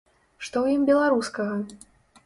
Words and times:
Што 0.45 0.49
ў 0.61 0.67
ім 0.79 0.89
беларускага? 0.91 1.55